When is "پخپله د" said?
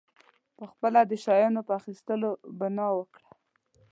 0.57-1.11